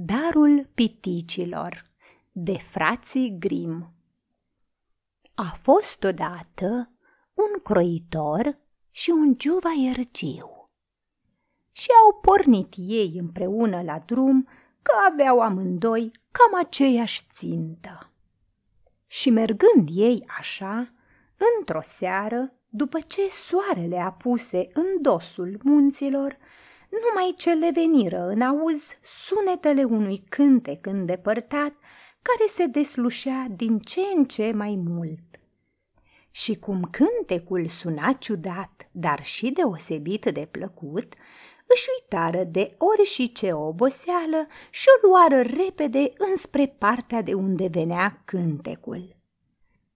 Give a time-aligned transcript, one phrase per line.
[0.00, 1.84] Darul piticilor
[2.32, 3.92] de frații Grim
[5.34, 6.90] A fost odată
[7.34, 8.54] un croitor
[8.90, 10.64] și un juvaiărgiu
[11.72, 14.48] și au pornit ei împreună la drum
[14.82, 18.12] că aveau amândoi cam aceeași țintă.
[19.06, 20.92] Și mergând ei așa,
[21.58, 26.36] într-o seară, după ce soarele apuse în dosul munților,
[26.90, 31.72] numai ce le veniră în auz sunetele unui cântec îndepărtat
[32.22, 35.20] care se deslușea din ce în ce mai mult.
[36.30, 41.14] Și cum cântecul suna ciudat, dar și deosebit de plăcut,
[41.66, 47.68] își uitară de ori și ce oboseală și o luară repede înspre partea de unde
[47.70, 49.16] venea cântecul.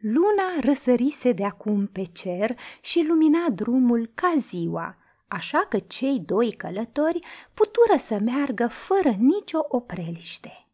[0.00, 4.96] Luna răsărise de acum pe cer și lumina drumul ca ziua,
[5.28, 7.20] așa că cei doi călători
[7.54, 10.68] putură să meargă fără nicio opreliște.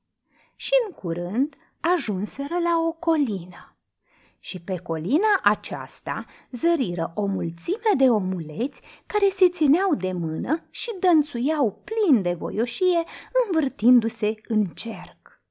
[0.57, 3.75] Și în curând ajunseră la o colină.
[4.39, 10.91] Și pe colina aceasta zăriră o mulțime de omuleți care se țineau de mână și
[11.01, 13.05] dănțuiau plin de voioșie,
[13.47, 15.43] învârtindu-se în cerc.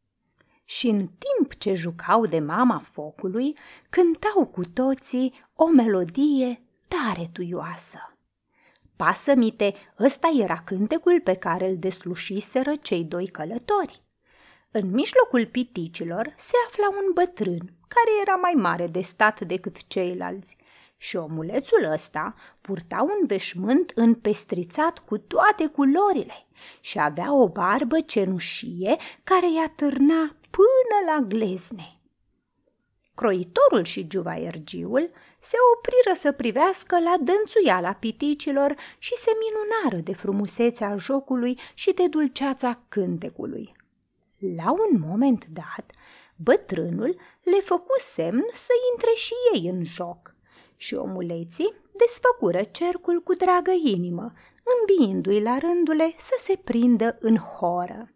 [0.66, 3.58] Și în timp ce jucau de mama focului,
[3.90, 8.19] cântau cu toții o melodie tare tuioasă.
[9.06, 14.04] Pasămite, ăsta era cântecul pe care îl deslușiseră cei doi călători.
[14.72, 20.58] În mijlocul piticilor se afla un bătrân, care era mai mare de stat decât ceilalți,
[20.98, 26.48] și omulețul ăsta purta un veșmânt înpestrițat cu toate culorile
[26.80, 32.00] și avea o barbă cenușie care i-a târna până la glezne.
[33.16, 35.12] Croitorul și juvaiergiul
[35.42, 42.08] se opriră să privească la dănțuiala piticilor și se minunară de frumusețea jocului și de
[42.08, 43.76] dulceața cântecului.
[44.56, 45.92] La un moment dat,
[46.36, 50.36] bătrânul le făcu semn să intre și ei în joc
[50.76, 54.32] și omuleții desfăcură cercul cu dragă inimă,
[54.64, 58.14] îmbiindu-i la rândule să se prindă în horă.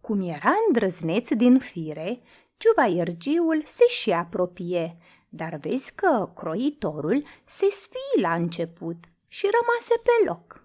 [0.00, 2.22] Cum era îndrăzneț din fire,
[2.56, 4.96] Ciuvaiergiul se și apropie,
[5.36, 8.96] dar vezi că croitorul se sfii la început
[9.28, 10.62] și rămase pe loc.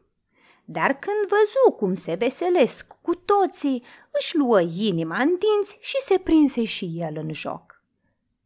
[0.66, 6.18] Dar când văzu cum se veselesc cu toții, își luă inima în dinți și se
[6.18, 7.84] prinse și el în joc.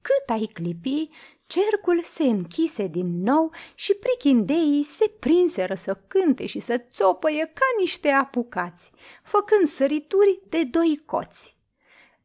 [0.02, 1.10] Cât ai clipi,
[1.48, 7.66] cercul se închise din nou și prichindeii se prinseră să cânte și să țopăie ca
[7.78, 8.92] niște apucați,
[9.24, 11.58] făcând sărituri de doi coți.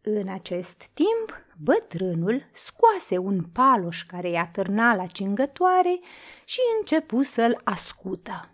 [0.02, 6.00] În acest timp, bătrânul scoase un paloș care i-a târna la cingătoare
[6.44, 8.52] și începu să-l ascută.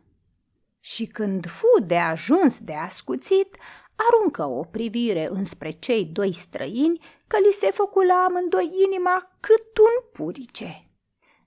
[0.81, 3.57] Și când fu de ajuns de ascuțit,
[3.97, 9.79] aruncă o privire înspre cei doi străini că li se făcu la amândoi inima cât
[9.79, 10.89] un purice.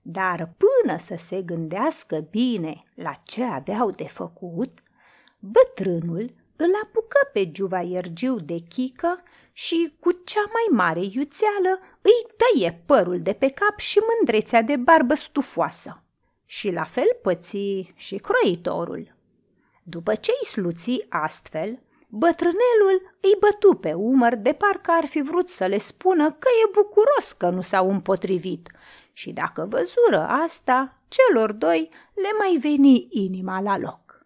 [0.01, 4.79] Dar până să se gândească bine la ce aveau de făcut,
[5.39, 12.84] bătrânul îl apucă pe Giuvaiergiu de chică și cu cea mai mare iuțeală îi tăie
[12.85, 16.03] părul de pe cap și mândrețea de barbă stufoasă.
[16.45, 19.16] Și la fel păți și croitorul.
[19.84, 25.50] După ce îi sluți astfel, bătrânelul îi bătu pe umăr de parcă ar fi vrut
[25.50, 28.69] să le spună că e bucuros că nu s-au împotrivit
[29.13, 34.25] și dacă văzură asta, celor doi le mai veni inima la loc.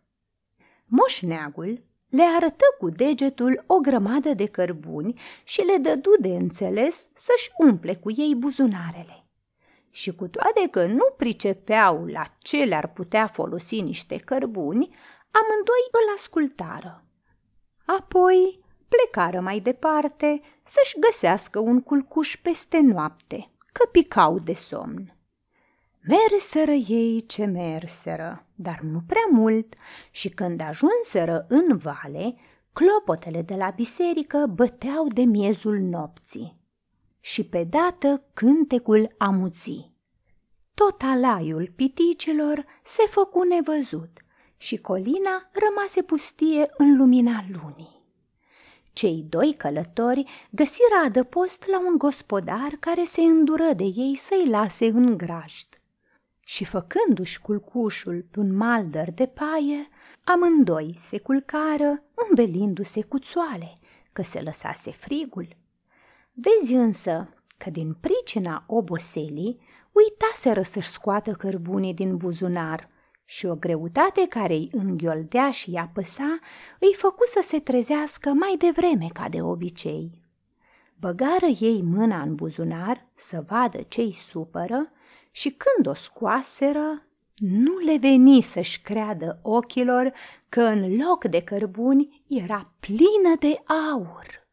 [0.86, 7.52] Moșneagul le arătă cu degetul o grămadă de cărbuni și le dădu de înțeles să-și
[7.58, 9.26] umple cu ei buzunarele.
[9.90, 14.96] Și cu toate că nu pricepeau la ce le-ar putea folosi niște cărbuni,
[15.32, 17.04] amândoi îl ascultară.
[17.86, 25.16] Apoi plecară mai departe să-și găsească un culcuș peste noapte, că picau de somn.
[26.04, 29.74] Merseră ei ce merseră, dar nu prea mult,
[30.12, 32.36] și când ajunseră în vale,
[32.74, 36.60] clopotele de la biserică băteau de miezul nopții.
[37.20, 39.96] Și pe dată cântecul amuții.
[40.74, 44.20] Tot alaiul piticilor se făcu nevăzut
[44.58, 48.00] și colina rămase pustie în lumina lunii.
[48.94, 54.86] Cei doi călători găsiră adăpost la un gospodar care se îndură de ei să-i lase
[54.86, 55.81] în grajd
[56.52, 59.90] și făcându-și culcușul pe un maldăr de paie,
[60.24, 63.80] amândoi se culcară învelindu-se cu țoale,
[64.14, 65.48] că se lăsase frigul.
[66.34, 69.60] Vezi însă că din pricina oboselii
[69.92, 72.90] uitaseră să-și scoată cărbunii din buzunar
[73.26, 76.40] și o greutate care îi înghioldea și îi apăsa
[76.80, 80.22] îi făcu să se trezească mai devreme ca de obicei.
[81.00, 84.92] Băgară ei mâna în buzunar să vadă ce-i supără
[85.32, 87.06] și când o scoaseră,
[87.36, 90.14] nu le veni să-și creadă ochilor
[90.50, 93.56] că în loc de cărbuni era plină de
[93.92, 94.48] aur.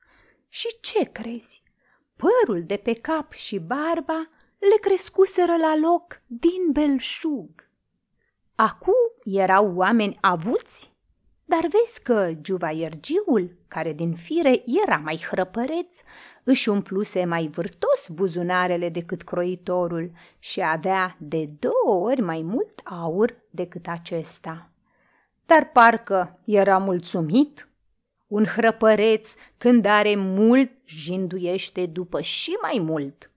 [0.49, 1.63] Și ce crezi?
[2.17, 4.29] Părul de pe cap și barba
[4.59, 7.71] le crescuseră la loc din belșug.
[8.55, 10.93] Acu erau oameni avuți,
[11.49, 16.01] dar vezi că juvaiergiul, care din fire era mai hrăpăreț,
[16.45, 23.35] își umpluse mai vârtos buzunarele decât croitorul și avea de două ori mai mult aur
[23.51, 24.71] decât acesta.
[25.47, 27.69] Dar parcă era mulțumit.
[28.27, 33.31] Un hrăpăreț, când are mult, jinduiește după și mai mult.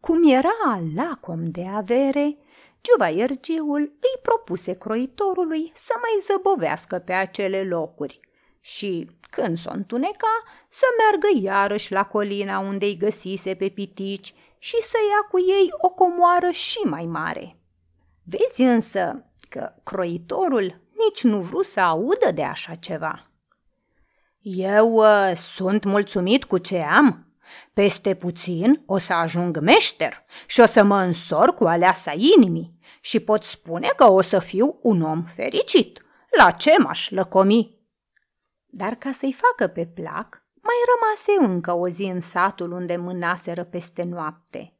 [0.00, 2.36] Cum era lacom de avere,
[2.82, 8.20] Giuvaiergiul îi propuse croitorului să mai zăbovească pe acele locuri
[8.60, 14.76] și, când s-o întuneca, să meargă iarăși la colina unde îi găsise pe pitici și
[14.82, 17.56] să ia cu ei o comoară și mai mare.
[18.24, 23.30] Vezi însă că croitorul nici nu vrut să audă de așa ceva.
[24.42, 27.31] Eu uh, sunt mulțumit cu ce am.
[27.72, 33.20] Peste puțin o să ajung meșter și o să mă însor cu aleasa inimii și
[33.20, 36.00] pot spune că o să fiu un om fericit.
[36.38, 37.80] La ce m-aș lăcomi?
[38.66, 43.64] Dar ca să-i facă pe plac, mai rămase încă o zi în satul unde mânaseră
[43.64, 44.76] peste noapte.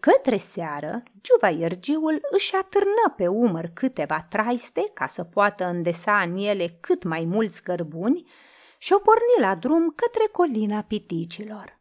[0.00, 6.76] Către seară, Giuvaiergiul își atârnă pe umăr câteva traiste ca să poată îndesa în ele
[6.80, 8.30] cât mai mulți cărbuni
[8.78, 11.77] și o porni la drum către colina piticilor.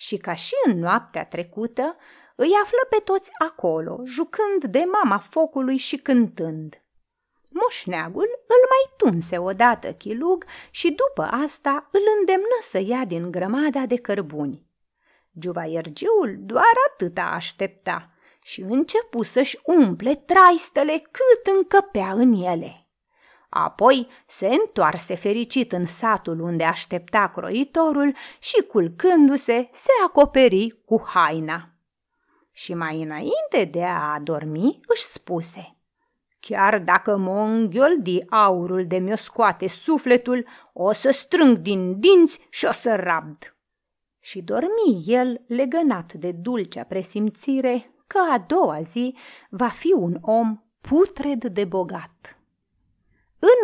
[0.00, 1.96] Și ca și în noaptea trecută,
[2.34, 6.82] îi află pe toți acolo, jucând de mama focului și cântând.
[7.50, 13.86] Moșneagul îl mai tunse odată chilug și după asta îl îndemnă să ia din grămada
[13.86, 14.66] de cărbuni.
[15.38, 18.10] Giuvaiergiul doar atâta aștepta
[18.42, 22.79] și începu să-și umple traistele cât încăpea în ele.
[23.50, 31.68] Apoi se întoarse fericit în satul unde aștepta croitorul și, culcându-se, se acoperi cu haina.
[32.52, 35.74] Și mai înainte de a adormi, își spuse
[36.40, 42.64] Chiar dacă mă înghioldi aurul de mi-o scoate sufletul, o să strâng din dinți și
[42.64, 43.56] o să rabd.
[44.20, 49.16] Și dormi el legănat de dulcea presimțire că a doua zi
[49.50, 52.39] va fi un om putred de bogat.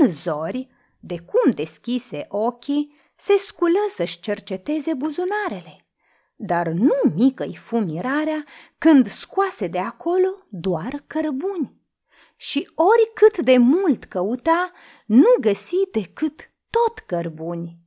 [0.00, 0.69] În zori,
[1.00, 5.87] de cum deschise ochii, se sculă să-și cerceteze buzunarele
[6.37, 8.44] dar nu mică-i fu mirarea
[8.78, 11.84] când scoase de acolo doar cărbuni.
[12.37, 14.73] Și oricât de mult căuta,
[15.06, 17.78] nu găsi decât tot cărbuni.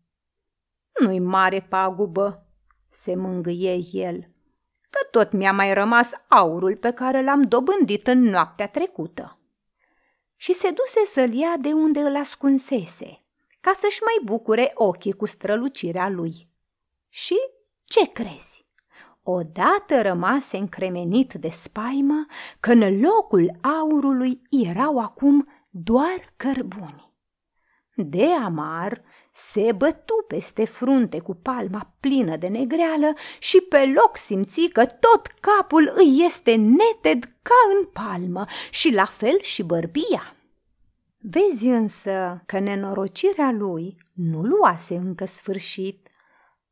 [1.00, 2.48] Nu-i mare pagubă,
[2.92, 4.20] se mângâie el,
[4.90, 9.39] că tot mi-a mai rămas aurul pe care l-am dobândit în noaptea trecută.
[10.42, 13.24] Și se duse să-l ia de unde îl ascunsese,
[13.62, 16.50] ca să-și mai bucure ochii cu strălucirea lui.
[17.10, 17.36] Și
[17.86, 18.66] ce crezi?
[19.24, 22.26] Odată rămase încremenit de spaimă
[22.60, 27.14] că în locul aurului erau acum doar cărbuni.
[27.96, 29.02] De amar
[29.40, 35.28] se bătu peste frunte cu palma plină de negreală și pe loc simți că tot
[35.40, 40.36] capul îi este neted ca în palmă și la fel și bărbia.
[41.18, 46.08] Vezi însă că nenorocirea lui nu luase încă sfârșit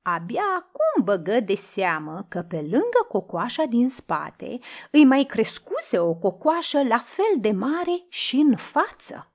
[0.01, 4.53] Abia acum băgă de seamă că pe lângă cocoașa din spate
[4.91, 9.31] îi mai crescuse o cocoașă la fel de mare și în față.